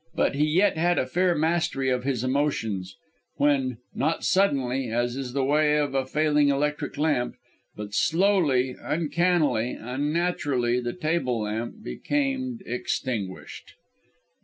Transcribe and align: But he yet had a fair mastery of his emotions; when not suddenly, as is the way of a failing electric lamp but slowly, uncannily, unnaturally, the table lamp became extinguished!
But 0.15 0.33
he 0.33 0.45
yet 0.47 0.77
had 0.79 0.97
a 0.97 1.05
fair 1.05 1.35
mastery 1.35 1.91
of 1.91 2.03
his 2.05 2.23
emotions; 2.23 2.97
when 3.35 3.77
not 3.93 4.23
suddenly, 4.23 4.87
as 4.89 5.15
is 5.15 5.33
the 5.33 5.43
way 5.43 5.77
of 5.77 5.93
a 5.93 6.07
failing 6.07 6.49
electric 6.49 6.97
lamp 6.97 7.35
but 7.75 7.93
slowly, 7.93 8.75
uncannily, 8.81 9.73
unnaturally, 9.79 10.79
the 10.79 10.93
table 10.93 11.41
lamp 11.41 11.83
became 11.83 12.57
extinguished! 12.65 13.75